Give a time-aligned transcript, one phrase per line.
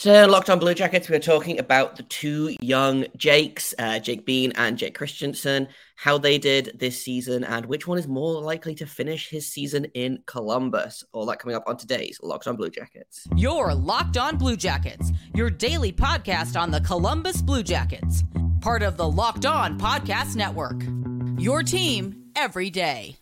[0.00, 4.50] So, Locked on Blue Jackets, we're talking about the two young Jakes, uh, Jake Bean
[4.52, 8.86] and Jake Christiansen, how they did this season, and which one is more likely to
[8.86, 11.04] finish his season in Columbus.
[11.12, 13.28] All that coming up on today's Locked on Blue Jackets.
[13.36, 18.24] Your Locked on Blue Jackets, your daily podcast on the Columbus Blue Jackets,
[18.62, 20.82] part of the Locked on Podcast Network.
[21.38, 23.18] Your team every day.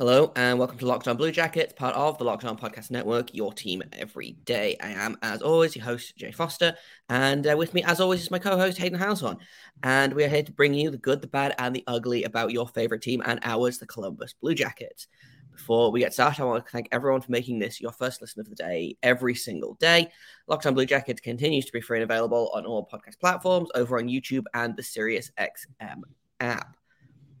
[0.00, 3.34] Hello and welcome to Locked on Blue Jackets, part of the Locked on Podcast Network,
[3.34, 4.74] your team every day.
[4.82, 6.74] I am, as always, your host, Jay Foster,
[7.10, 9.36] and uh, with me, as always, is my co host, Hayden Houseon.
[9.82, 12.50] And we are here to bring you the good, the bad, and the ugly about
[12.50, 15.06] your favorite team and ours, the Columbus Blue Jackets.
[15.52, 18.40] Before we get started, I want to thank everyone for making this your first listen
[18.40, 20.10] of the day every single day.
[20.46, 23.98] Locked on Blue Jackets continues to be free and available on all podcast platforms, over
[23.98, 26.04] on YouTube and the SiriusXM
[26.40, 26.79] app.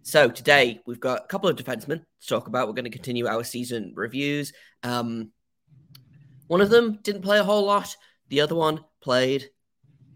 [0.02, 2.66] So today we've got a couple of defensemen to talk about.
[2.66, 4.52] We're going to continue our season reviews.
[4.82, 5.30] Um,
[6.46, 7.94] one of them didn't play a whole lot.
[8.28, 9.50] The other one played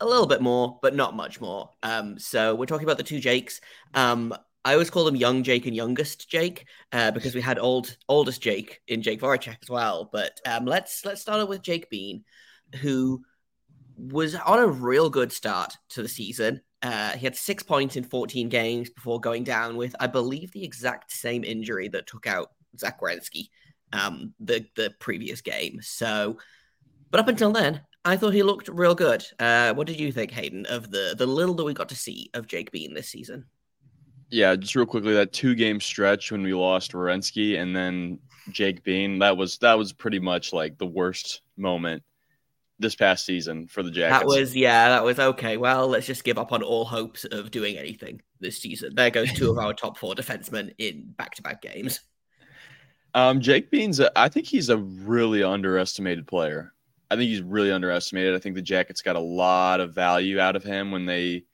[0.01, 1.71] a little bit more, but not much more.
[1.83, 3.61] Um, so we're talking about the two Jakes.
[3.93, 7.97] Um, I always call them young Jake and youngest Jake uh, because we had old
[8.09, 10.09] oldest Jake in Jake Voracek as well.
[10.11, 12.25] But um, let's let's start with Jake Bean,
[12.81, 13.23] who
[13.97, 16.63] was on a real good start to the season.
[16.85, 20.63] Uh, he had six points in 14 games before going down with, I believe, the
[20.63, 23.49] exact same injury that took out Zach Werenski
[23.95, 25.79] um, the the previous game.
[25.81, 26.39] So,
[27.11, 29.25] but up until then, I thought he looked real good.
[29.39, 32.31] Uh, what did you think, Hayden, of the the little that we got to see
[32.35, 33.47] of Jake Bean this season?
[34.31, 38.19] Yeah, just real quickly, that two game stretch when we lost Werenski and then
[38.51, 42.03] Jake Bean, that was that was pretty much like the worst moment
[42.79, 44.21] this past season for the Jackets.
[44.21, 45.57] That was yeah, that was okay.
[45.57, 48.95] Well, let's just give up on all hopes of doing anything this season.
[48.95, 52.01] There goes two of our top four defensemen in back-to-back games.
[53.15, 56.73] Um, Jake Bean's, a, I think he's a really underestimated player.
[57.11, 58.35] I think he's really underestimated.
[58.35, 61.45] I think the Jackets got a lot of value out of him when they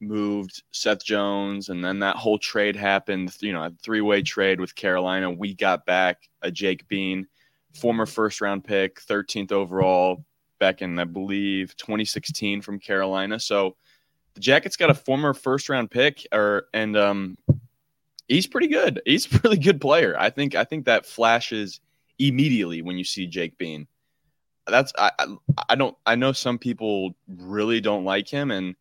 [0.00, 3.32] moved Seth Jones, and then that whole trade happened.
[3.40, 5.30] You know, a three-way trade with Carolina.
[5.30, 7.28] We got back a Jake Bean,
[7.74, 10.24] former first-round pick, 13th overall,
[10.58, 13.38] back in, I believe, 2016 from Carolina.
[13.40, 13.76] So
[14.34, 17.38] the Jackets got a former first round pick, or and um,
[18.28, 19.00] he's pretty good.
[19.04, 20.16] He's a really good player.
[20.18, 20.54] I think.
[20.54, 21.80] I think that flashes
[22.18, 23.86] immediately when you see Jake Bean.
[24.66, 25.10] That's I,
[25.68, 28.74] I don't I know some people really don't like him and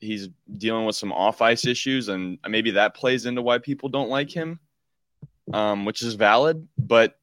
[0.00, 4.08] he's dealing with some off ice issues and maybe that plays into why people don't
[4.08, 4.58] like him,
[5.52, 6.66] um, which is valid.
[6.78, 7.18] But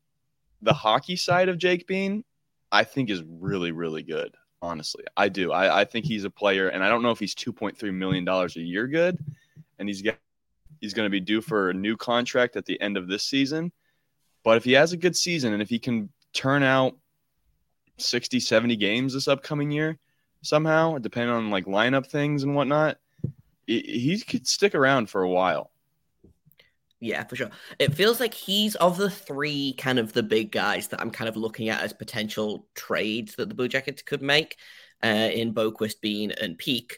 [0.62, 2.24] the hockey side of Jake Bean,
[2.72, 4.36] I think is really, really good.
[4.62, 5.52] Honestly, I do.
[5.52, 7.92] I, I think he's a player, and I don't know if he's two point three
[7.92, 9.18] million dollars a year good,
[9.78, 10.16] and he's got
[10.82, 13.72] he's going to be due for a new contract at the end of this season.
[14.44, 16.96] But if he has a good season and if he can turn out
[17.98, 19.98] 60, 70 games this upcoming year
[20.42, 22.98] somehow, depending on like lineup things and whatnot,
[23.66, 25.72] he could stick around for a while.
[27.00, 27.50] Yeah, for sure.
[27.78, 31.30] It feels like he's of the three kind of the big guys that I'm kind
[31.30, 34.58] of looking at as potential trades that the Blue Jackets could make
[35.04, 36.98] uh, in Boqvist, Bean, and Peeke.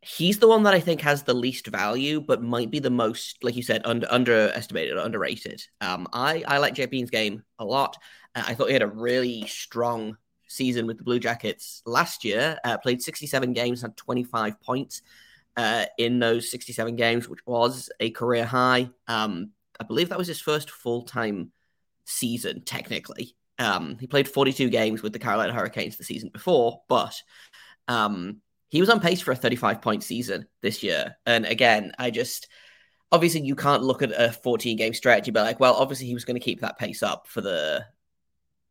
[0.00, 3.44] He's the one that I think has the least value, but might be the most,
[3.44, 5.62] like you said, under underestimated underrated.
[5.82, 7.98] Um, I I like Jay Bean's game a lot.
[8.34, 10.16] Uh, I thought he had a really strong
[10.48, 12.58] season with the Blue Jackets last year.
[12.64, 15.02] Uh, played 67 games, had 25 points
[15.60, 18.88] uh, in those 67 games, which was a career high.
[19.06, 21.52] Um, I believe that was his first full time
[22.06, 23.36] season, technically.
[23.58, 27.14] Um, he played 42 games with the Carolina Hurricanes the season before, but
[27.88, 28.40] um,
[28.70, 31.16] he was on pace for a 35 point season this year.
[31.26, 32.48] And again, I just
[33.12, 36.14] obviously you can't look at a 14 game stretch and be like, well, obviously he
[36.14, 37.84] was going to keep that pace up for the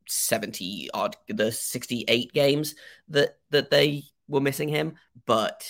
[0.07, 2.73] 70 odd, the 68 games
[3.09, 4.95] that that they were missing him,
[5.27, 5.69] but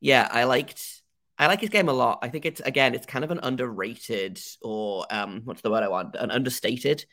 [0.00, 1.02] yeah, I liked
[1.38, 2.20] I like his game a lot.
[2.22, 5.88] I think it's again, it's kind of an underrated or um, what's the word I
[5.88, 6.16] want?
[6.16, 7.04] An understated.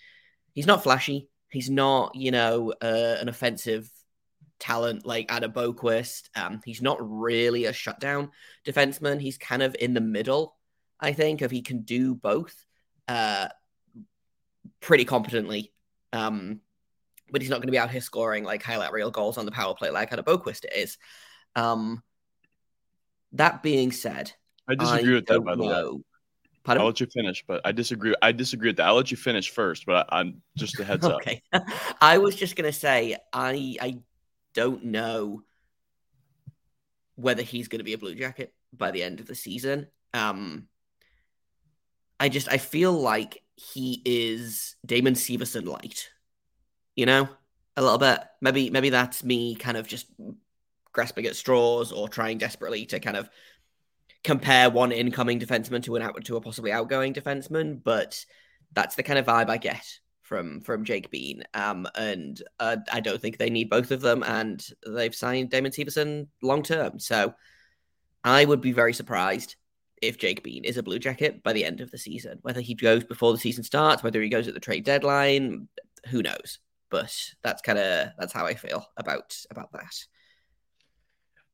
[0.53, 1.30] He's not flashy.
[1.50, 3.89] He's not, you know, uh, an offensive
[4.59, 6.30] talent like Adam Boqvist.
[6.35, 8.31] Um, he's not really a shutdown
[8.65, 9.19] defenseman.
[9.19, 10.56] He's kind of in the middle,
[11.00, 12.56] I think, if he can do both
[13.07, 13.50] uh,
[14.79, 15.74] pretty competently.
[16.13, 16.62] Um,
[17.29, 19.51] but he's not going to be out here scoring like highlight reel goals on the
[19.51, 20.97] power play like Adam Boqvist is.
[21.56, 22.01] Um,
[23.33, 24.31] that being said,
[24.68, 25.39] I disagree I with that.
[25.41, 25.94] By the know.
[25.95, 26.01] way,
[26.63, 26.81] Pardon?
[26.81, 28.15] I'll let you finish, but I disagree.
[28.21, 28.88] I disagree with that.
[28.88, 31.15] I'll let you finish first, but I, am just a heads up.
[31.21, 31.41] okay.
[31.51, 31.63] up.
[32.01, 34.00] I was just gonna say I I
[34.53, 35.44] don't know
[37.15, 39.88] whether he's going to be a Blue Jacket by the end of the season.
[40.13, 40.68] Um,
[42.19, 46.09] I just I feel like he is Damon Severson light,
[46.95, 47.27] you know,
[47.75, 48.19] a little bit.
[48.41, 50.07] Maybe maybe that's me kind of just
[50.94, 53.30] grasping at straws or trying desperately to kind of
[54.24, 58.25] compare one incoming defenseman to an out to a possibly outgoing defenseman, but
[58.72, 59.86] that's the kind of vibe I get
[60.22, 61.44] from from Jake Bean.
[61.54, 65.72] Um, and uh, I don't think they need both of them, and they've signed Damon
[65.72, 67.00] Severson long term.
[67.00, 67.34] So
[68.24, 69.56] I would be very surprised
[70.01, 72.39] if Jake Bean is a Blue Jacket by the end of the season.
[72.42, 75.68] Whether he goes before the season starts, whether he goes at the trade deadline,
[76.07, 76.60] who knows?
[76.89, 79.96] But that's kind of that's how I feel about about that.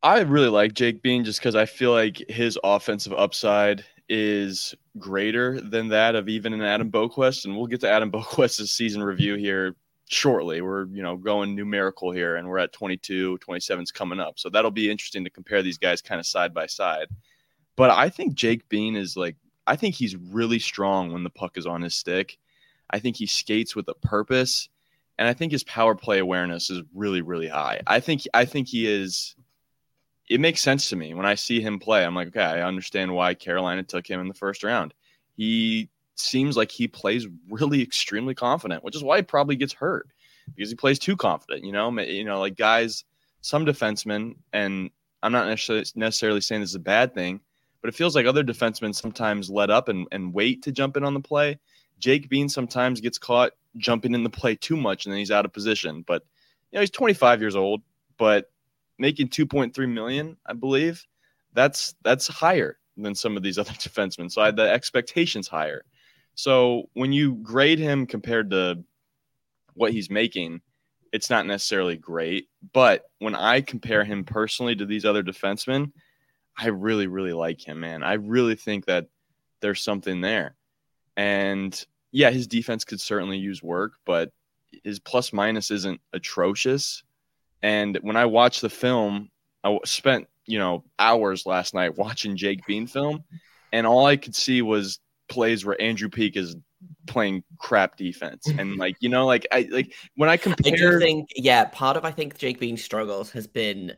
[0.02, 5.60] I really like Jake Bean just because I feel like his offensive upside is greater
[5.60, 9.36] than that of even an Adam Boqvist, and we'll get to Adam Boqvist's season review
[9.36, 9.76] here
[10.10, 10.62] shortly.
[10.62, 14.72] We're you know going numerical here, and we're at 22, 27's coming up, so that'll
[14.72, 17.08] be interesting to compare these guys kind of side by side.
[17.76, 19.36] But I think Jake Bean is like
[19.68, 22.38] I think he's really strong when the puck is on his stick.
[22.90, 24.70] I think he skates with a purpose,
[25.18, 27.82] and I think his power play awareness is really really high.
[27.86, 29.36] I think I think he is
[30.30, 32.06] it makes sense to me when I see him play.
[32.06, 34.94] I'm like, okay, I understand why Carolina took him in the first round.
[35.36, 40.08] He seems like he plays really extremely confident, which is why he probably gets hurt
[40.56, 41.66] because he plays too confident.
[41.66, 43.06] You know, you know, like guys,
[43.42, 44.92] some defensemen, and
[45.24, 47.40] I'm not necessarily necessarily saying this is a bad thing,
[47.82, 51.04] but it feels like other defensemen sometimes let up and, and wait to jump in
[51.04, 51.58] on the play.
[51.98, 55.46] Jake Bean sometimes gets caught jumping in the play too much and then he's out
[55.46, 56.04] of position.
[56.06, 56.24] But
[56.72, 57.82] you know, he's 25 years old,
[58.18, 58.52] but
[59.00, 61.06] making 2.3 million, I believe,
[61.54, 64.32] that's that's higher than some of these other defensemen.
[64.32, 65.84] So I, the expectations higher.
[66.36, 68.84] So when you grade him compared to
[69.74, 70.62] what he's making,
[71.12, 72.48] it's not necessarily great.
[72.74, 75.92] But when I compare him personally to these other defensemen,
[76.58, 78.04] I really, really like him, man.
[78.04, 79.08] I really think that
[79.62, 80.56] there's something there.
[81.18, 84.32] And yeah, his defense could certainly use work, but
[84.84, 87.04] his plus minus isn't atrocious.
[87.62, 89.30] And when I watched the film,
[89.64, 93.24] I spent, you know, hours last night watching Jake Bean film,
[93.72, 96.56] and all I could see was plays where Andrew Peeke is
[97.08, 98.48] playing crap defense.
[98.58, 102.06] And like, you know, like I like when I compare I think yeah, part of
[102.06, 103.94] I think Jake Bean's struggles has been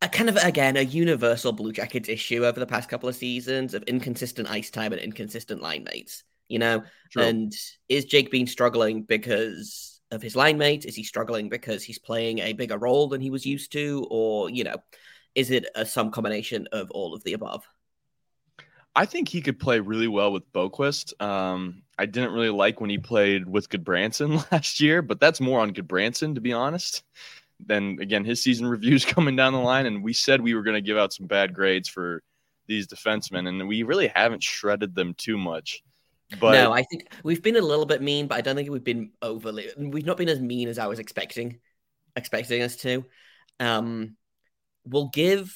[0.00, 3.74] a kind of again a universal Blue Jackets issue over the past couple of seasons
[3.74, 6.24] of inconsistent ice time and inconsistent line mates.
[6.48, 7.22] You know, True.
[7.22, 7.52] and
[7.88, 10.84] is Jake Bean struggling because of his line mate?
[10.84, 14.06] Is he struggling because he's playing a bigger role than he was used to?
[14.10, 14.76] Or, you know,
[15.34, 17.66] is it a, some combination of all of the above?
[18.94, 21.20] I think he could play really well with Boqvist.
[21.20, 25.60] Um, I didn't really like when he played with Gudbranson last year, but that's more
[25.60, 27.02] on Gudbranson, to be honest.
[27.58, 30.74] Then again, his season reviews coming down the line, and we said we were going
[30.74, 32.22] to give out some bad grades for
[32.66, 35.82] these defensemen, and we really haven't shredded them too much.
[36.40, 38.84] But no, I think we've been a little bit mean, but I don't think we've
[38.84, 39.68] been overly.
[39.76, 41.58] We've not been as mean as I was expecting,
[42.16, 43.04] expecting us to.
[43.60, 44.16] Um,
[44.84, 45.54] we'll give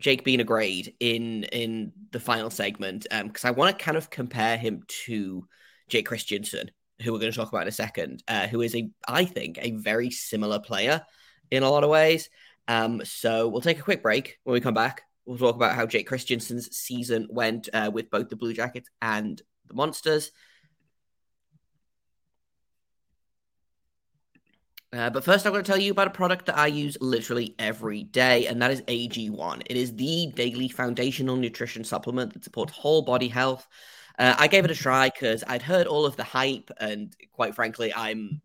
[0.00, 3.96] Jake Bean a grade in in the final segment because um, I want to kind
[3.96, 5.46] of compare him to
[5.88, 6.70] Jake Christiansen,
[7.02, 9.58] who we're going to talk about in a second, uh, who is a I think
[9.60, 11.02] a very similar player
[11.50, 12.30] in a lot of ways.
[12.68, 15.02] Um, so we'll take a quick break when we come back.
[15.26, 19.40] We'll talk about how Jake Christiansen's season went uh, with both the Blue Jackets and
[19.70, 20.32] the monsters.
[24.92, 27.54] Uh, but first, I'm going to tell you about a product that I use literally
[27.60, 29.62] every day, and that is AG1.
[29.66, 33.68] It is the daily foundational nutrition supplement that supports whole body health.
[34.18, 37.54] Uh, I gave it a try because I'd heard all of the hype, and quite
[37.54, 38.42] frankly, I'm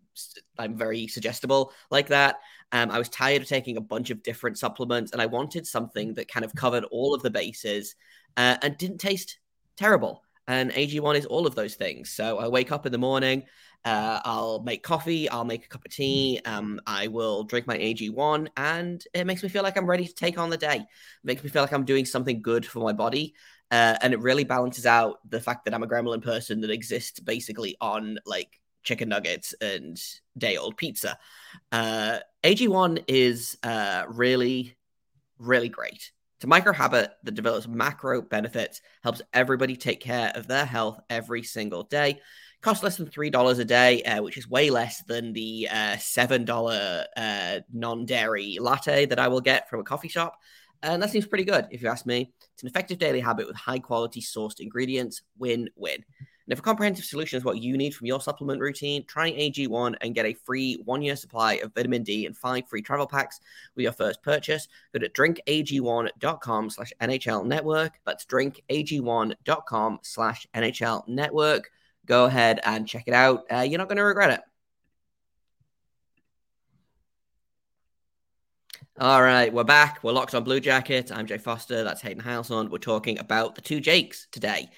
[0.57, 2.37] I'm very suggestible like that.
[2.71, 6.13] Um, I was tired of taking a bunch of different supplements, and I wanted something
[6.13, 7.95] that kind of covered all of the bases
[8.37, 9.39] uh, and didn't taste
[9.77, 10.24] terrible.
[10.47, 12.11] And AG1 is all of those things.
[12.11, 13.43] So I wake up in the morning,
[13.83, 17.77] uh, I'll make coffee, I'll make a cup of tea, um, I will drink my
[17.77, 20.75] AG1, and it makes me feel like I'm ready to take on the day.
[20.77, 20.87] It
[21.23, 23.33] makes me feel like I'm doing something good for my body.
[23.71, 27.19] Uh, and it really balances out the fact that I'm a gremlin person that exists
[27.19, 30.01] basically on like chicken nuggets and
[30.37, 31.17] day old pizza.
[31.71, 34.77] Uh, AG1 is uh, really,
[35.39, 36.11] really great.
[36.45, 40.99] It's a micro habit that develops macro benefits, helps everybody take care of their health
[41.09, 42.19] every single day.
[42.61, 47.05] Costs less than $3 a day, uh, which is way less than the uh, $7
[47.17, 50.37] uh, non dairy latte that I will get from a coffee shop.
[50.83, 52.31] And that seems pretty good, if you ask me.
[52.53, 55.23] It's an effective daily habit with high quality sourced ingredients.
[55.39, 56.05] Win win.
[56.45, 59.95] And if a comprehensive solution is what you need from your supplement routine, try AG1
[60.01, 63.39] and get a free one year supply of vitamin D and five free travel packs
[63.75, 64.67] with your first purchase.
[64.93, 67.93] Go to drinkag1.com slash NHL network.
[68.05, 71.71] That's drinkag1.com slash NHL network.
[72.05, 73.45] Go ahead and check it out.
[73.51, 74.41] Uh, you're not going to regret it.
[78.97, 80.01] All right, we're back.
[80.03, 81.11] We're locked on Blue Jacket.
[81.11, 81.83] I'm Jay Foster.
[81.83, 82.69] That's Hayden Houseland.
[82.69, 84.69] We're talking about the two Jakes today.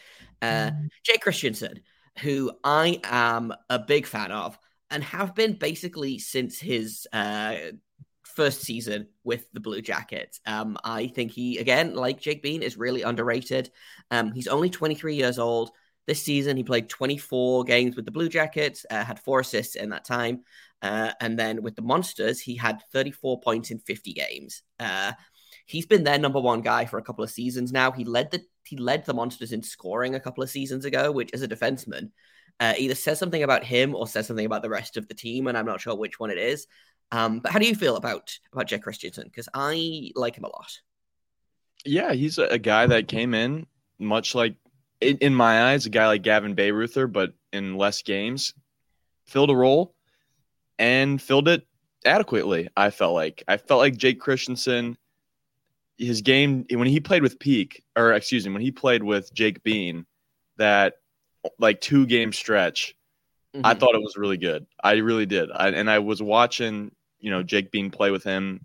[0.42, 0.90] Uh, mm.
[1.04, 1.82] Jake Christiansen,
[2.20, 4.58] who I am a big fan of
[4.90, 7.56] and have been basically since his uh,
[8.24, 10.40] first season with the Blue Jackets.
[10.46, 13.70] Um, I think he, again, like Jake Bean, is really underrated.
[14.12, 15.72] Um, he's only 23 years old.
[16.06, 19.90] This season, he played 24 games with the Blue Jackets, uh, had four assists in
[19.90, 20.44] that time.
[20.82, 24.62] Uh, and then with the Monsters, he had 34 points in 50 games.
[24.80, 25.12] Uh,
[25.66, 27.92] he's been their number one guy for a couple of seasons now.
[27.92, 31.32] He led the he led the Monsters in scoring a couple of seasons ago, which
[31.34, 32.12] as a defenseman
[32.60, 35.48] uh, either says something about him or says something about the rest of the team,
[35.48, 36.68] and I'm not sure which one it is.
[37.12, 39.26] Um, but how do you feel about about Jake Christiansen?
[39.26, 40.72] Because I like him a lot.
[41.86, 43.66] Yeah, he's a, guy that came in
[43.98, 44.56] much like
[45.00, 48.54] in, in my eyes, a guy like Gavin Bayreuther, but in less games,
[49.26, 49.94] filled a role
[50.80, 51.66] and filled it
[52.06, 52.68] adequately.
[52.76, 54.98] I felt like I felt like Jake Christiansen
[55.98, 59.64] his game when he played with Peeke, or excuse me, when he played with Jake
[59.64, 60.06] Bean,
[60.58, 60.96] that
[61.60, 62.96] like two game stretch,
[63.56, 63.66] mm-hmm.
[63.66, 64.66] I thought it was really good.
[64.84, 65.50] I really did.
[65.52, 68.62] I, and I was watching, you know, Jake Bean play with him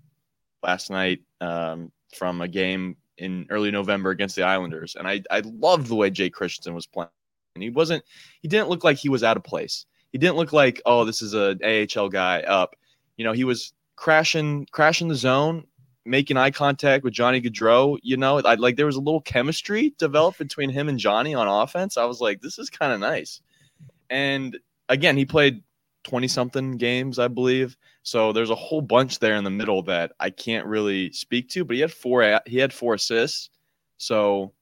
[0.63, 5.43] last night um, from a game in early November against the Islanders, and I I
[5.45, 7.11] loved the way Jake Christiansen was playing.
[7.55, 8.03] And he wasn't,
[8.41, 9.85] he didn't look like he was out of place.
[10.11, 12.77] He didn't look like, oh, this is a AHL guy up.
[13.19, 15.65] You know, he was crashing crashing the zone
[16.05, 19.95] making eye contact with Johnny Gaudreau, you know, I like there was a little chemistry
[19.99, 21.97] developed between him and Johnny on offense.
[21.97, 23.41] I was like, this is kind of nice.
[24.11, 25.63] And again, he played
[26.05, 27.77] 20 something games, I believe.
[28.03, 31.65] So there's a whole bunch there in the middle that I can't really speak to,
[31.65, 33.51] but he had four he had four assists.
[33.99, 34.53] So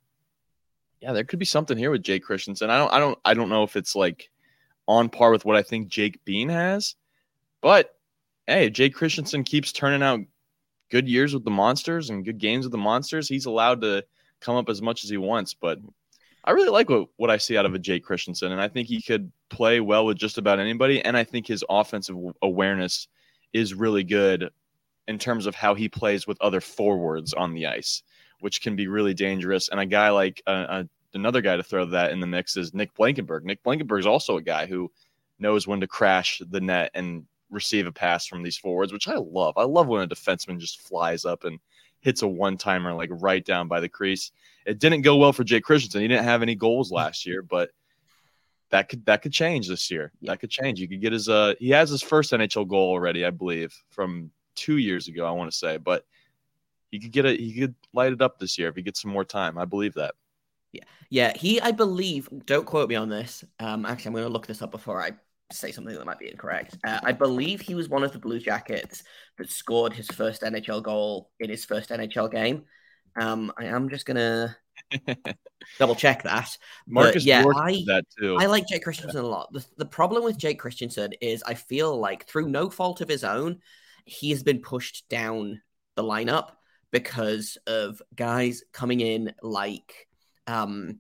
[1.01, 2.69] yeah, there could be something here with Jake Christiansen.
[2.69, 4.31] I don't I don't I don't know if it's like
[4.87, 6.97] on par with what I think Jake Bean has,
[7.63, 7.95] but
[8.47, 10.21] hey, Jake Christiansen keeps turning out
[10.91, 14.05] good years with the monsters and good games with the monsters, he's allowed to
[14.41, 15.55] come up as much as he wants.
[15.55, 15.79] But
[16.45, 18.89] I really like what, what I see out of a Jake Christiansen, and I think
[18.89, 21.03] he could play well with just about anybody.
[21.03, 23.09] And I think his offensive awareness
[23.53, 24.51] is really good
[25.09, 28.03] in terms of how he plays with other forwards on the ice,
[28.41, 29.69] which can be really dangerous.
[29.69, 32.75] And a guy like uh, uh, another guy to throw that in the mix is
[32.75, 33.45] Nick Blankenburg.
[33.45, 34.91] Nick Blankenburg is also a guy who
[35.39, 39.17] knows when to crash the net and receive a pass from these forwards, which I
[39.17, 39.55] love.
[39.57, 41.59] I love when a defenseman just flies up and
[42.01, 44.33] hits a one timer like right down by the crease.
[44.67, 46.01] It didn't go well for Jake Christiansen.
[46.01, 47.71] He didn't have any goals last year, but
[48.71, 50.13] that could that could change this year.
[50.23, 50.81] That could change.
[50.81, 54.31] You could get his uh he has his first NHL goal already, I believe, from
[54.55, 55.77] two years ago, I want to say.
[55.77, 56.05] But
[56.91, 59.11] he could get it he could light it up this year if he gets some
[59.11, 59.59] more time.
[59.59, 60.15] I believe that.
[60.73, 60.85] Yeah.
[61.11, 61.37] Yeah.
[61.37, 63.45] He I believe, don't quote me on this.
[63.59, 65.13] Um actually I'm gonna look this up before I
[65.53, 66.77] say something that might be incorrect.
[66.85, 69.03] Uh, I believe he was one of the Blue Jackets
[69.39, 72.65] that scored his first NHL goal in his first NHL game.
[73.21, 74.57] Um, I am just gonna
[75.79, 76.57] double check that.
[76.87, 78.37] Marcus yeah, I, that too.
[78.39, 79.53] I like Jake Christiansen a lot.
[79.53, 83.25] The, the problem with Jake Christiansen is I feel like through no fault of his
[83.25, 83.61] own,
[84.05, 85.61] he has been pushed down
[85.97, 86.53] the lineup
[86.91, 90.09] because of guys coming in like
[90.47, 90.99] um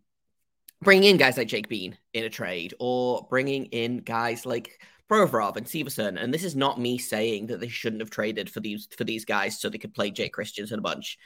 [0.82, 5.56] bringing in guys like Jake Bean in a trade or bringing in guys like Provorov
[5.56, 6.22] and Severson.
[6.22, 9.24] And this is not me saying that they shouldn't have traded for these for these
[9.24, 11.18] guys so they could play Jake Christiansen a bunch.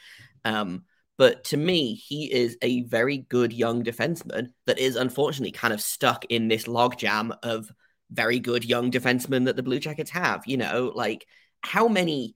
[0.45, 0.85] Um,
[1.17, 5.81] but to me, he is a very good young defenseman that is unfortunately kind of
[5.81, 7.71] stuck in this logjam of
[8.11, 10.43] very good young defensemen that the Blue Jackets have.
[10.47, 11.27] You know, like
[11.61, 12.35] how many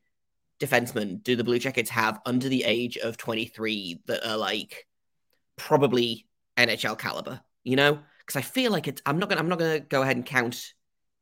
[0.60, 4.86] defensemen do the Blue Jackets have under the age of 23 that are like
[5.56, 6.27] probably
[6.58, 8.00] NHL caliber, you know?
[8.20, 9.00] Because I feel like it's.
[9.06, 9.40] I'm not gonna.
[9.40, 10.74] I'm not gonna go ahead and count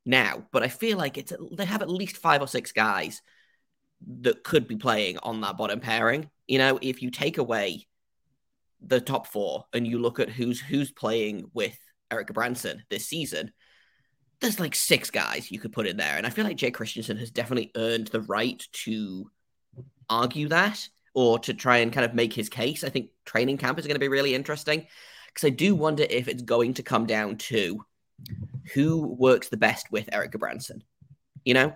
[0.05, 1.33] now, but I feel like it's.
[1.53, 3.23] They have at least five or six guys
[4.21, 6.31] that could be playing on that bottom pairing.
[6.49, 7.87] You know, if you take away
[8.81, 11.79] the top four and you look at who's who's playing with
[12.11, 13.53] Eric Branson this season,
[14.41, 17.19] there's like six guys you could put in there, and I feel like Jay Christiansen
[17.19, 19.31] has definitely earned the right to
[20.09, 22.85] argue that or to try and kind of make his case.
[22.85, 24.87] I think training camp is going to be really interesting
[25.37, 27.85] because I do wonder if it's going to come down to
[28.73, 30.81] who works the best with Erik Gudbranson.
[31.45, 31.75] You know,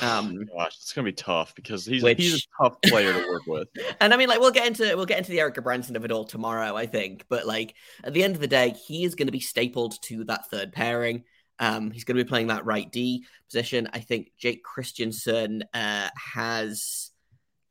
[0.00, 3.46] Um, Gosh, it's gonna be tough because he's Which- he's a tough player to work
[3.46, 3.68] with.
[4.00, 6.10] and I mean, like we'll get into we'll get into the Eric Branson of it
[6.10, 7.26] all tomorrow, I think.
[7.28, 10.24] But like at the end of the day, he is going to be stapled to
[10.24, 11.24] that third pairing.
[11.58, 13.90] Um, he's going to be playing that right D position.
[13.92, 17.10] I think Jake Christiansen uh, has.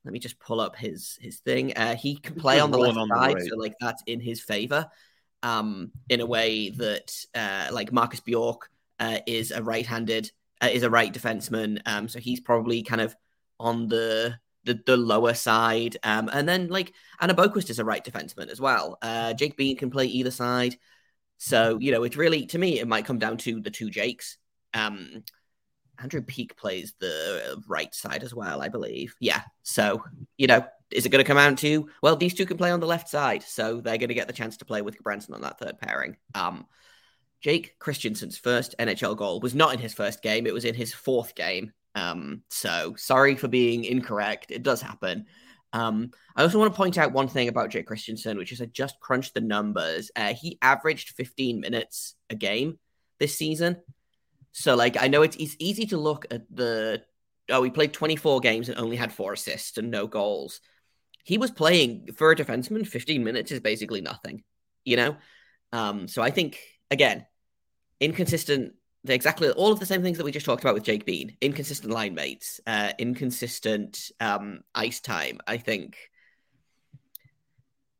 [0.05, 1.75] Let me just pull up his his thing.
[1.75, 3.47] Uh, he can play on the left on the side, right.
[3.49, 4.87] so like that's in his favor.
[5.43, 8.69] Um, in a way that uh, like Marcus Bjork
[8.99, 10.31] uh, is a right-handed
[10.61, 11.81] uh, is a right defenseman.
[11.85, 13.15] Um, so he's probably kind of
[13.59, 15.97] on the the, the lower side.
[16.03, 18.97] Um, and then like Adam Boqvist is a right defenseman as well.
[19.01, 20.77] Uh, Jake Bean can play either side.
[21.37, 24.37] So you know, it's really to me, it might come down to the two Jakes.
[24.73, 25.23] Um,
[26.03, 29.15] Andrew Peeke plays the right side as well, I believe.
[29.19, 29.41] Yeah.
[29.63, 30.03] So
[30.37, 32.81] you know, is it going to come out to well, these two can play on
[32.81, 35.41] the left side, so they're going to get the chance to play with Branson on
[35.41, 36.17] that third pairing.
[36.35, 36.67] Um,
[37.41, 40.93] Jake Christiansen's first NHL goal was not in his first game; it was in his
[40.93, 41.71] fourth game.
[41.95, 44.51] Um, so sorry for being incorrect.
[44.51, 45.25] It does happen.
[45.71, 48.65] Um, I also want to point out one thing about Jake Christiansen, which is I
[48.65, 50.11] just crunched the numbers.
[50.15, 52.77] Uh, he averaged 15 minutes a game
[53.19, 53.77] this season.
[54.53, 57.03] So, like, I know it's, it's easy to look at the
[57.49, 60.61] oh, he played 24 games and only had four assists and no goals.
[61.23, 62.87] He was playing for a defenseman.
[62.87, 64.43] 15 minutes is basically nothing,
[64.85, 65.17] you know.
[65.71, 67.25] Um, so I think again,
[67.99, 68.73] inconsistent.
[69.05, 71.35] Exactly all of the same things that we just talked about with Jake Bean.
[71.41, 75.39] Inconsistent line mates, uh, inconsistent um, ice time.
[75.45, 75.97] I think.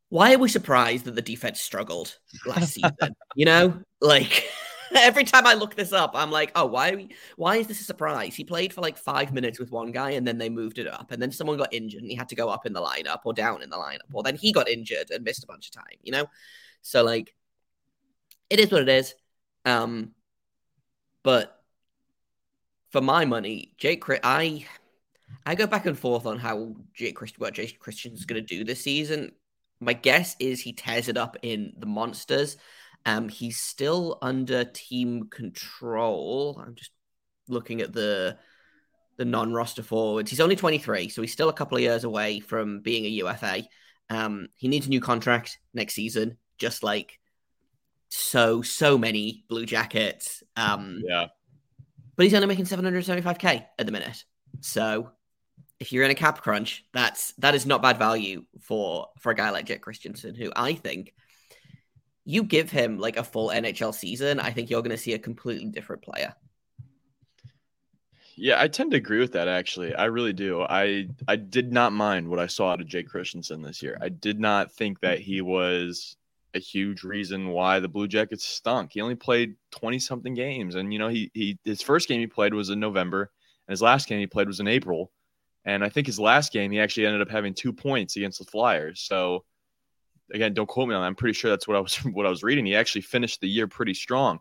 [0.07, 3.15] Why are we surprised that the defense struggled last season?
[3.36, 4.45] You know, like
[4.97, 7.07] every time I look this up, I'm like, oh, why?
[7.35, 8.35] Why is this a surprise?
[8.35, 11.12] He played for like five minutes with one guy, and then they moved it up,
[11.12, 13.33] and then someone got injured, and he had to go up in the lineup or
[13.33, 15.97] down in the lineup, or then he got injured and missed a bunch of time.
[16.01, 16.25] You know,
[16.81, 17.35] so like,
[18.50, 19.15] it is what it is.
[19.65, 20.12] Um,
[21.23, 21.63] but
[22.91, 24.65] for my money, Jake, I,
[25.45, 28.63] I go back and forth on how Jake Christ, what Jake Christian's going to do
[28.63, 29.31] this season.
[29.79, 32.57] My guess is he tears it up in the monsters.
[33.05, 36.62] Um, he's still under team control.
[36.65, 36.91] I'm just
[37.48, 38.38] looking at the
[39.17, 40.31] the non-roster forwards.
[40.31, 43.63] He's only 23, so he's still a couple of years away from being a UFA.
[44.10, 47.19] Um, he needs a new contract next season, just like
[48.10, 50.43] so so many Blue Jackets.
[50.56, 51.28] Um, Yeah.
[52.15, 54.23] but he's only making 775k at the minute.
[54.62, 55.12] So
[55.80, 59.36] if you're in a cap crunch, that's that is not bad value for for a
[59.36, 61.13] guy like Jake Christiansen, who I think
[62.25, 65.19] you give him like a full NHL season, I think you're going to see a
[65.19, 66.33] completely different player.
[68.36, 69.93] Yeah, I tend to agree with that actually.
[69.93, 70.63] I really do.
[70.63, 73.97] I I did not mind what I saw out of Jake Christiansen this year.
[74.01, 76.17] I did not think that he was
[76.55, 78.91] a huge reason why the Blue Jackets stunk.
[78.93, 82.27] He only played 20 something games and you know, he he his first game he
[82.27, 83.31] played was in November
[83.67, 85.12] and his last game he played was in April.
[85.65, 88.45] And I think his last game he actually ended up having 2 points against the
[88.45, 88.99] Flyers.
[89.01, 89.45] So
[90.34, 91.08] again, don't quote me on that.
[91.08, 92.65] I'm pretty sure that's what I was what I was reading.
[92.65, 94.39] He actually finished the year pretty strong.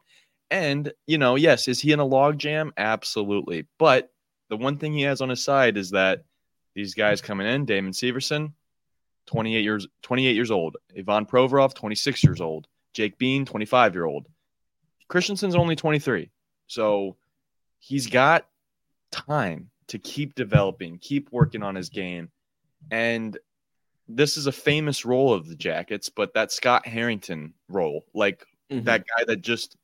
[0.50, 2.72] And, you know, yes, is he in a log jam?
[2.76, 3.66] Absolutely.
[3.78, 4.10] But
[4.50, 6.24] the one thing he has on his side is that
[6.74, 8.52] these guys coming in, Damon Severson,
[9.26, 14.26] 28 years 28 years old, Ivan Provorov, 26 years old, Jake Bean, 25 year old.
[15.08, 16.30] Christiansen's only 23.
[16.66, 17.16] So
[17.78, 18.46] he's got
[19.10, 22.30] time to keep developing, keep working on his game.
[22.90, 23.38] And
[24.16, 29.04] this is a famous role of the Jackets, but that Scott Harrington role, like that
[29.06, 29.76] guy that just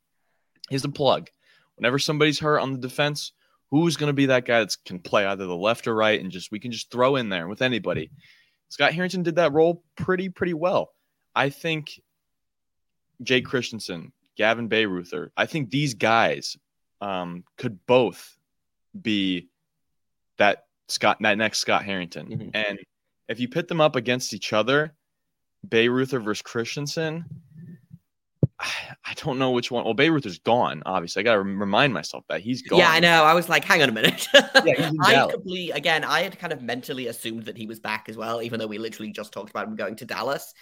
[0.70, 1.28] is a plug.
[1.76, 3.32] Whenever somebody's hurt on the defense,
[3.70, 6.30] who's going to be that guy that can play either the left or right and
[6.30, 8.10] just we can just throw in there with anybody.
[8.68, 10.92] Scott Harrington did that role pretty pretty well.
[11.34, 12.00] I think
[13.22, 16.56] Jake Christiansen, Gavin Bayreuther, I think these guys
[17.00, 18.36] um, could both
[19.00, 19.48] be
[20.38, 22.28] that Scott that next Scott Harrington.
[22.28, 22.50] Mhm.
[22.54, 22.78] And
[23.28, 24.94] if you pit them up against each other,
[25.66, 27.24] Bayreuther versus Christiansen,
[28.60, 29.84] I don't know which one.
[29.84, 30.82] Well, Bayreuther's gone.
[30.84, 32.80] Obviously, I got to remind myself that he's gone.
[32.80, 33.24] Yeah, I know.
[33.24, 34.26] I was like, hang on a minute.
[34.64, 38.08] he's in I completely, again, I had kind of mentally assumed that he was back
[38.08, 40.52] as well, even though we literally just talked about him going to Dallas.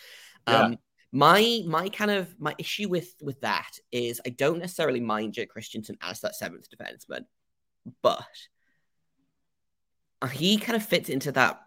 [0.46, 0.60] Yeah.
[0.60, 0.76] Um,
[1.12, 5.48] my my kind of my issue with with that is I don't necessarily mind Jake
[5.48, 7.24] Christiansen as that seventh defenseman,
[8.02, 8.26] but
[10.32, 11.65] he kind of fits into that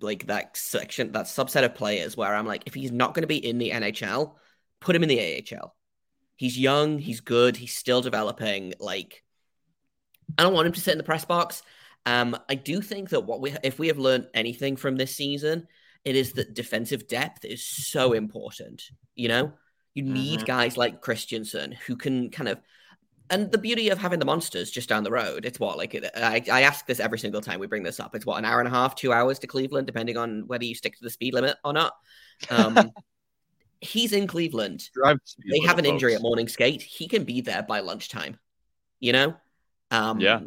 [0.00, 3.28] like that section that subset of players where I'm like, if he's not going to
[3.28, 4.34] be in the NHL,
[4.80, 5.74] put him in the AHL.
[6.36, 8.74] He's young, he's good, he's still developing.
[8.80, 9.22] Like,
[10.36, 11.62] I don't want him to sit in the press box.
[12.06, 15.68] Um, I do think that what we, if we have learned anything from this season,
[16.04, 18.82] it is that defensive depth is so important.
[19.14, 19.52] You know,
[19.94, 20.46] you need Mhm.
[20.46, 22.60] guys like Christiansen who can kind of.
[23.30, 26.42] And the beauty of having the monsters just down the road, it's what like I,
[26.50, 28.14] I ask this every single time we bring this up.
[28.14, 30.74] It's what an hour and a half, two hours to Cleveland, depending on whether you
[30.74, 31.94] stick to the speed limit or not.
[32.50, 32.92] Um,
[33.80, 34.88] he's in Cleveland.
[35.50, 35.94] They have an folks.
[35.94, 36.82] injury at morning skate.
[36.82, 38.38] He can be there by lunchtime.
[39.00, 39.36] You know,
[39.90, 40.40] um, yeah.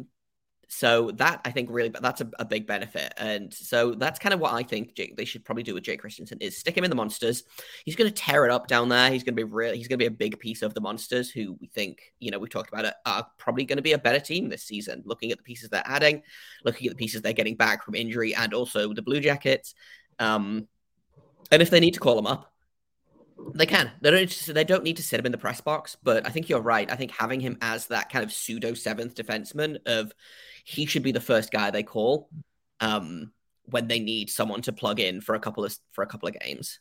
[0.70, 4.40] So that I think really that's a, a, big benefit, and so that's kind of
[4.40, 6.90] what I think Jake, they should probably do with Jake Christiansen is stick him in
[6.90, 7.42] the monsters.
[7.86, 9.10] He's going to tear it up down there.
[9.10, 9.72] He's going to be real.
[9.72, 12.38] He's going to be a big piece of the monsters, who we think you know
[12.38, 15.02] we've talked about it are probably going to be a better team this season.
[15.06, 16.22] Looking at the pieces they're adding,
[16.66, 19.74] looking at the pieces they're getting back from injury, and also the Blue Jackets.
[20.18, 20.68] Um,
[21.50, 22.52] and if they need to call him up,
[23.54, 23.90] they can.
[24.00, 24.46] They don't.
[24.48, 25.96] They don't need to sit him in the press box.
[26.02, 26.90] But I think you're right.
[26.90, 30.12] I think having him as that kind of pseudo seventh defenseman of
[30.68, 32.28] he should be the first guy they call
[32.80, 33.32] um,
[33.64, 36.38] when they need someone to plug in for a couple of for a couple of
[36.38, 36.78] games.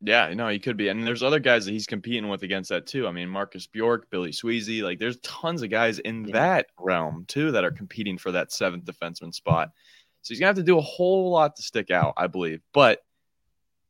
[0.00, 0.88] Yeah, no, he could be.
[0.88, 3.06] And there's other guys that he's competing with against that too.
[3.06, 6.32] I mean, Marcus Bjork, Billy Sweezey, like there's tons of guys in yeah.
[6.32, 9.70] that realm too that are competing for that seventh defenseman spot.
[10.22, 12.62] So he's gonna have to do a whole lot to stick out, I believe.
[12.74, 12.98] But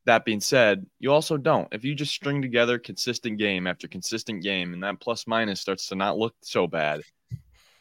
[0.04, 1.68] that being said, you also don't.
[1.72, 5.86] If you just string together consistent game after consistent game and that plus minus starts
[5.88, 7.00] to not look so bad,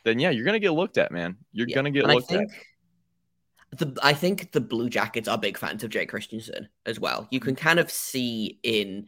[0.08, 1.38] then yeah, you're gonna get looked at, man.
[1.52, 1.76] You're yeah.
[1.76, 2.48] gonna get and looked at.
[3.72, 7.28] The, I think the Blue Jackets are big fans of Jake Christiansen as well.
[7.32, 9.08] You can kind of see in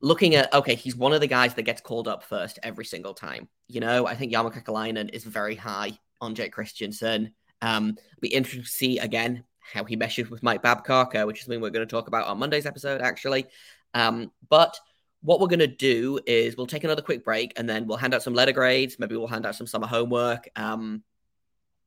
[0.00, 3.14] looking at okay, he's one of the guys that gets called up first every single
[3.14, 3.48] time.
[3.68, 7.32] You know, I think Jarmo Kekalainen is very high on Jake Christiansen.
[7.62, 11.44] Um, be interesting to see again how he meshes with Mike Babcock, uh, which is
[11.44, 13.46] something we're going to talk about on Monday's episode, actually.
[13.94, 14.78] Um, but
[15.24, 18.12] what we're going to do is we'll take another quick break and then we'll hand
[18.12, 18.98] out some letter grades.
[18.98, 20.50] Maybe we'll hand out some summer homework.
[20.54, 21.02] Um,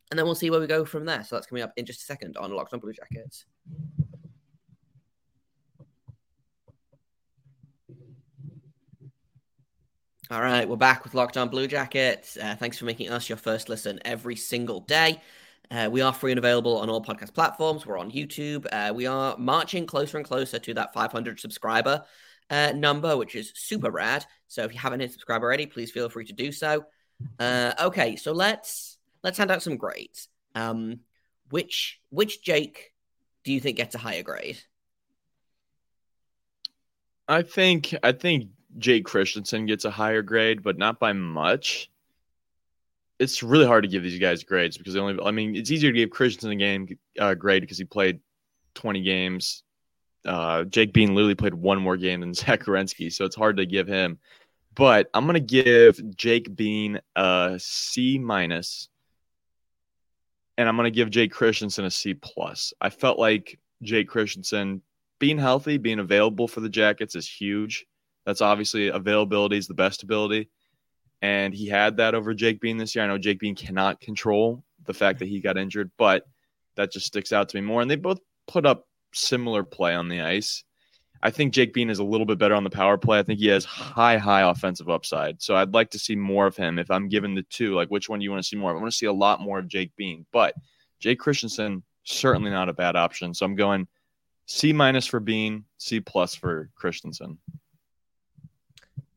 [0.09, 1.23] and then we'll see where we go from there.
[1.23, 3.45] So that's coming up in just a second on Locked on Blue Jackets.
[10.31, 12.37] All right, we're back with Locked On Blue Jackets.
[12.41, 15.21] Uh, thanks for making us your first listen every single day.
[15.69, 17.85] Uh, we are free and available on all podcast platforms.
[17.85, 18.65] We're on YouTube.
[18.71, 22.03] Uh, we are marching closer and closer to that 500 subscriber
[22.49, 24.25] uh, number, which is super rad.
[24.47, 26.85] So if you haven't hit subscribe already, please feel free to do so.
[27.39, 30.29] Uh, okay, so let's let's hand out some grades.
[30.55, 31.01] Um,
[31.49, 32.93] which which Jake
[33.43, 34.57] do you think gets a higher grade?
[37.27, 41.89] I think I think Jake Christiansen gets a higher grade, but not by much.
[43.19, 45.21] It's really hard to give these guys grades because they only.
[45.23, 48.19] I mean, it's easier to give Christiansen a game uh, grade because he played
[48.75, 49.63] 20 games
[50.27, 53.65] uh, Jake Bean literally played one more game than Zach Werenski, so it's hard to
[53.65, 54.19] give him.
[54.75, 58.89] But I'm gonna give Jake Bean a C minus,
[60.57, 62.73] and I'm gonna give Jake Christiansen a C plus.
[62.79, 64.81] I felt like Jake Christiansen
[65.19, 67.85] being healthy, being available for the Jackets is huge.
[68.25, 70.49] That's obviously availability is the best ability,
[71.21, 73.03] and he had that over Jake Bean this year.
[73.03, 76.23] I know Jake Bean cannot control the fact that he got injured, but
[76.75, 77.81] that just sticks out to me more.
[77.81, 80.63] And they both put up similar play on the ice.
[81.21, 83.19] I think Jake Bean is a little bit better on the power play.
[83.19, 85.41] I think he has high, high offensive upside.
[85.41, 86.77] So I'd like to see more of him.
[86.77, 88.77] If I'm given the two, like which one do you want to see more of?
[88.77, 90.25] I want to see a lot more of Jake Bean.
[90.31, 90.53] But
[90.99, 93.33] Jake Christiansen, certainly not a bad option.
[93.33, 93.87] So I'm going
[94.45, 97.39] C minus for Bean, C plus for Christiansen.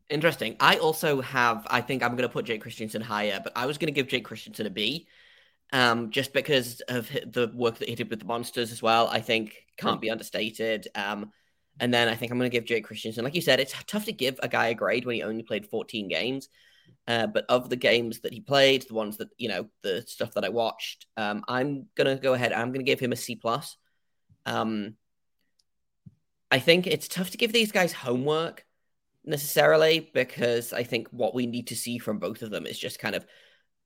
[0.09, 0.57] Interesting.
[0.59, 3.79] I also have, I think I'm going to put Jake Christiansen higher, but I was
[3.79, 5.07] going to give Jake Christiansen a B
[5.73, 9.09] um, just because of the work that he did with the monsters as well.
[9.09, 10.89] I think can't be understated.
[10.95, 11.33] Um,
[11.79, 14.05] and then I think I'm going to give Jake Christiansen, like you said, it's tough
[14.05, 16.49] to give a guy a grade when he only played 14 games.
[17.07, 20.35] Uh, but of the games that he played, the ones that you know, the stuff
[20.35, 22.53] that I watched, um, I'm gonna go ahead.
[22.53, 23.77] I'm gonna give him a C plus.
[24.45, 24.95] Um,
[26.51, 28.65] I think it's tough to give these guys homework
[29.25, 32.99] necessarily because I think what we need to see from both of them is just
[32.99, 33.25] kind of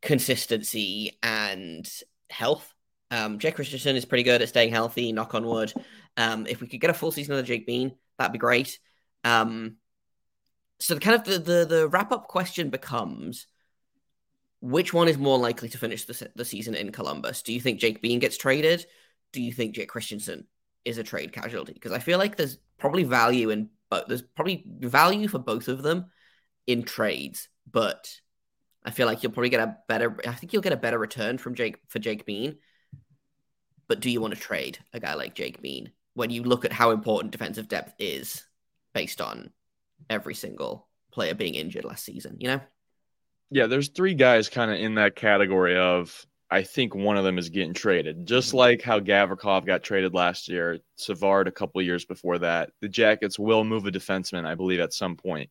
[0.05, 1.89] consistency and
[2.31, 2.73] health.
[3.11, 5.73] Um, Jake Christiansen is pretty good at staying healthy, knock on wood.
[6.17, 8.79] Um, if we could get a full season of Jake Bean, that'd be great.
[9.25, 9.77] Um,
[10.79, 13.47] so the kind of the, the, the wrap up question becomes
[14.61, 17.43] which one is more likely to finish the, the season in Columbus?
[17.43, 18.87] Do you think Jake Bean gets traded?
[19.33, 20.47] Do you think Jake Christiansen
[20.85, 21.73] is a trade casualty?
[21.73, 25.83] Because I feel like there's probably value in but there's probably value for both of
[25.83, 26.07] them
[26.67, 28.11] in trades, but
[28.85, 30.17] I feel like you'll probably get a better.
[30.27, 32.57] I think you'll get a better return from Jake for Jake Bean.
[33.89, 36.73] But do you want to trade a guy like Jake Bean when you look at
[36.73, 38.47] how important defensive depth is
[38.93, 39.51] based on
[40.09, 42.37] every single player being injured last season?
[42.41, 42.61] You know.
[43.51, 47.39] Yeah, there's three guys kind of in that category of I think one of them
[47.39, 48.27] is getting traded.
[48.27, 48.59] Just mm-hmm.
[48.59, 52.71] like how Gavrikov got traded last year, Savard a couple years before that.
[52.81, 55.51] The Jackets will move a defenseman, I believe, at some point.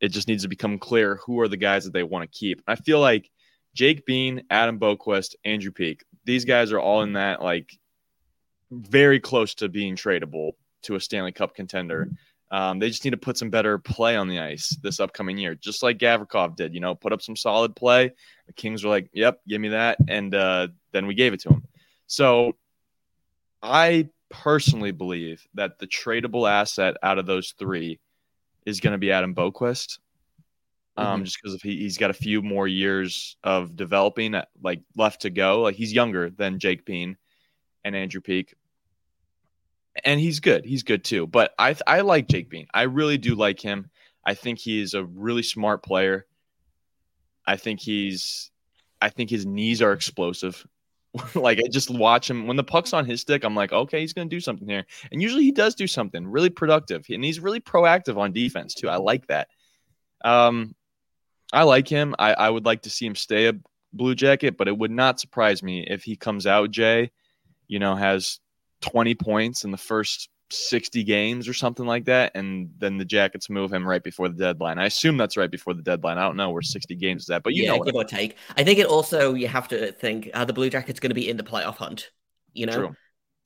[0.00, 2.62] It just needs to become clear who are the guys that they want to keep.
[2.66, 3.30] I feel like
[3.74, 7.72] Jake Bean, Adam Boqvist, Andrew Peeke, these guys are all in that like
[8.70, 12.10] very close to being tradable to a Stanley Cup contender.
[12.50, 15.54] Um, they just need to put some better play on the ice this upcoming year,
[15.54, 16.74] just like Gavrikov did.
[16.74, 18.12] You know, put up some solid play.
[18.46, 21.50] The Kings were like, "Yep, give me that," and uh, then we gave it to
[21.50, 21.64] him.
[22.06, 22.56] So,
[23.62, 28.00] I personally believe that the tradable asset out of those three
[28.68, 29.98] is going to be Adam Boqvist.
[30.96, 31.24] Um, mm-hmm.
[31.24, 35.30] just because he, he's got a few more years of developing, uh, like left to
[35.30, 35.62] go.
[35.62, 37.16] Like he's younger than Jake Bean
[37.84, 38.54] and Andrew Peeke,
[40.04, 40.64] and he's good.
[40.64, 41.26] He's good too.
[41.26, 42.66] But I I like Jake Bean.
[42.74, 43.90] I really do like him.
[44.26, 46.26] I think he's a really smart player.
[47.46, 48.50] I think he's
[49.00, 50.66] I think his knees are explosive.
[51.34, 54.12] like I just watch him when the puck's on his stick, I'm like, okay, he's
[54.12, 54.86] gonna do something here.
[55.12, 57.06] And usually he does do something really productive.
[57.10, 58.88] And he's really proactive on defense too.
[58.88, 59.48] I like that.
[60.24, 60.74] Um
[61.52, 62.14] I like him.
[62.18, 63.54] I, I would like to see him stay a
[63.92, 67.10] blue jacket, but it would not surprise me if he comes out, Jay,
[67.68, 68.38] you know, has
[68.82, 72.32] 20 points in the first 60 games or something like that.
[72.34, 74.78] And then the Jackets move him right before the deadline.
[74.78, 76.18] I assume that's right before the deadline.
[76.18, 78.36] I don't know where 60 games is at, but you yeah, know, give or take.
[78.56, 81.28] I think it also, you have to think, are the Blue Jackets going to be
[81.28, 82.10] in the playoff hunt?
[82.52, 82.96] You know, True.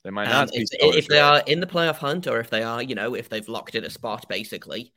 [0.03, 0.49] they might um, not.
[0.53, 3.29] if, if they are in the playoff hunt or if they are, you know, if
[3.29, 4.93] they've locked in a spot, basically,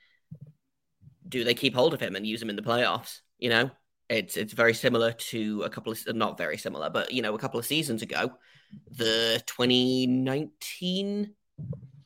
[1.29, 3.21] do they keep hold of him and use him in the playoffs?
[3.38, 3.71] You know,
[4.09, 7.38] it's it's very similar to a couple of not very similar, but you know, a
[7.38, 8.33] couple of seasons ago,
[8.92, 11.35] the 2019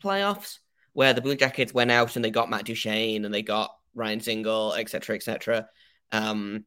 [0.01, 0.59] playoffs,
[0.93, 4.21] where the Blue Jackets went out and they got Matt Duchene and they got Ryan
[4.21, 5.69] Dzingel, etc., etc.
[6.13, 6.65] Um,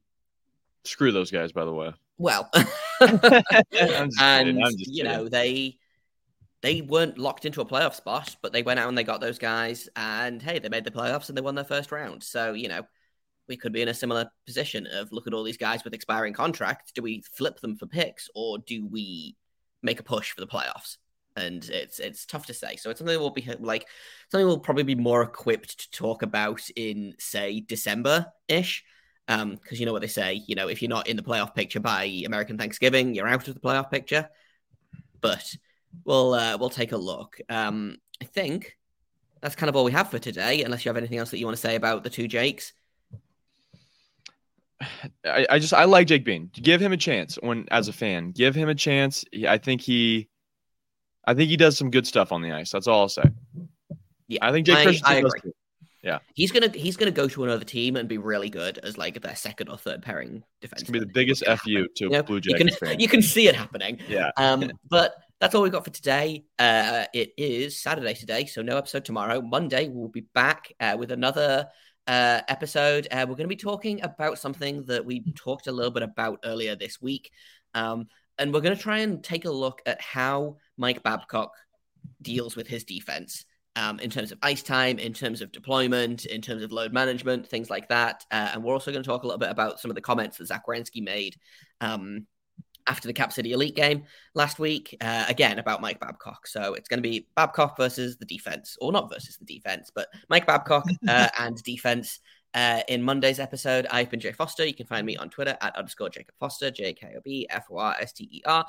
[0.86, 1.94] Screw those guys, by the way.
[2.18, 2.50] Well,
[4.20, 5.78] and you know they
[6.62, 9.40] they weren't locked into a playoff spot, but they went out and they got those
[9.40, 12.24] guys, and hey, they made the playoffs and they won their first round.
[12.24, 12.84] So you know
[13.48, 16.34] we could be in a similar position of look at all these guys with expiring
[16.34, 16.92] contracts.
[16.92, 19.36] Do we flip them for picks or do we
[19.82, 20.98] make a push for the playoffs?
[21.36, 22.76] And it's it's tough to say.
[22.76, 23.88] So it's something we'll be like
[24.30, 28.84] something we'll probably be more equipped to talk about in say December ish.
[29.30, 31.56] Um, because you know what they say, you know, if you're not in the playoff
[31.56, 34.30] picture by American Thanksgiving, you're out of the playoff picture.
[35.22, 35.56] But
[36.04, 37.40] we'll uh, we'll take a look.
[37.50, 38.78] Um, I think
[39.42, 41.46] that's kind of all we have for today, unless you have anything else that you
[41.46, 42.74] want to say about the two Jakes.
[45.26, 46.50] I, I, just I like Jake Bean.
[46.54, 48.32] Give him a chance when as a fan.
[48.32, 49.26] Give him a chance.
[49.48, 50.30] I think he
[51.26, 52.72] I think he does some good stuff on the ice.
[52.72, 53.24] That's all I'll say.
[54.28, 54.40] Yeah.
[54.42, 55.42] I think Jake I, Christiansen I agree.
[55.42, 55.54] Too.
[56.04, 56.20] Yeah.
[56.34, 59.36] He's gonna he's gonna go to another team and be really good as like their
[59.36, 60.82] second or third pairing defense.
[60.82, 63.00] It's gonna be the biggest FU to you know, Blue Jackets you can.
[63.00, 64.00] You can see it happening.
[64.10, 64.32] Yeah.
[64.36, 66.46] Um, but that's all we've got for today.
[66.60, 69.42] Uh, it is Saturday today, so no episode tomorrow.
[69.42, 71.68] Monday we'll be back uh, with another
[72.08, 73.08] uh, episode.
[73.12, 76.40] Uh, we're going to be talking about something that we talked a little bit about
[76.46, 77.32] earlier this week.
[77.74, 81.52] Um, and we're going to try and take a look at how Mike Babcock
[82.22, 86.42] deals with his defense um, in terms of ice time, in terms of deployment, in
[86.42, 88.24] terms of load management, things like that.
[88.32, 90.38] Uh, and we're also going to talk a little bit about some of the comments
[90.38, 91.36] that Zach Werenski made
[91.82, 92.28] um,
[92.88, 94.04] after the Cap City Elite game
[94.36, 96.46] last week, uh, again about Mike Babcock.
[96.48, 100.08] So it's going to be Babcock versus the defense, or not versus the defense, but
[100.30, 102.20] Mike Babcock uh, and defense.
[102.54, 104.66] Uh, in Monday's episode, I've been Jay Foster.
[104.66, 107.68] You can find me on Twitter at underscore Jacob Foster, J K O B F
[107.72, 108.66] O R S T E R.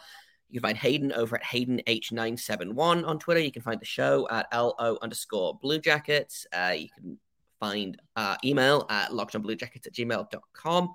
[0.49, 3.41] You can find Hayden over at Hayden H971 on Twitter.
[3.41, 6.47] You can find the show at LO underscore Blue Jackets.
[6.53, 7.19] Uh, you can
[7.61, 10.95] find our email at lockedonbluejackets at gmail.com.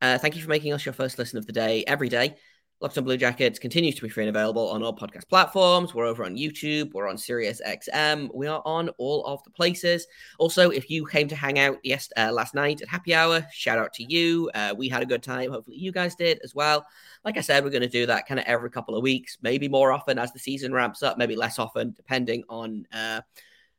[0.00, 2.36] Uh, thank you for making us your first listen of the day every day.
[2.80, 5.94] Locked on Blue Jackets continues to be free and available on all podcast platforms.
[5.94, 6.92] We're over on YouTube.
[6.92, 8.28] We're on Sirius XM.
[8.34, 10.06] We are on all of the places.
[10.38, 13.78] Also, if you came to hang out yes uh, last night at happy hour, shout
[13.78, 14.50] out to you.
[14.54, 15.50] Uh, we had a good time.
[15.50, 16.86] Hopefully, you guys did as well.
[17.24, 19.68] Like I said, we're going to do that kind of every couple of weeks, maybe
[19.68, 23.22] more often as the season ramps up, maybe less often, depending on uh,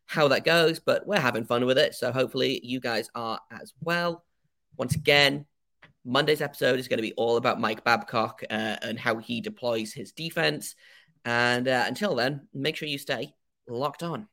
[0.08, 0.80] how that goes.
[0.80, 1.94] But we're having fun with it.
[1.94, 4.24] So hopefully, you guys are as well.
[4.76, 5.46] Once again,
[6.08, 9.94] Monday's episode is going to be all about Mike Babcock uh, and how he deploys
[9.94, 10.74] his defense.
[11.26, 13.34] And uh, until then, make sure you stay
[13.68, 14.28] locked on.